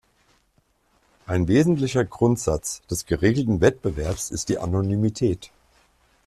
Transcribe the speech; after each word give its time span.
Ein 1.27 1.47
wesentlicher 1.47 2.03
Grundsatz 2.05 2.81
des 2.89 3.05
geregelten 3.05 3.61
Wettbewerbs 3.61 4.31
ist 4.31 4.49
die 4.49 4.57
Anonymität. 4.57 5.51